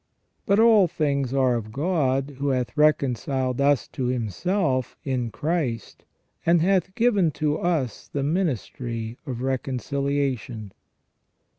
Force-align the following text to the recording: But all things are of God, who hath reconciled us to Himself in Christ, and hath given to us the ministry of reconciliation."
But 0.47 0.59
all 0.59 0.87
things 0.87 1.31
are 1.31 1.53
of 1.53 1.71
God, 1.71 2.37
who 2.39 2.47
hath 2.49 2.75
reconciled 2.75 3.61
us 3.61 3.87
to 3.89 4.05
Himself 4.05 4.95
in 5.03 5.29
Christ, 5.29 6.05
and 6.43 6.59
hath 6.59 6.95
given 6.95 7.29
to 7.33 7.59
us 7.59 8.07
the 8.07 8.23
ministry 8.23 9.19
of 9.27 9.43
reconciliation." 9.43 10.71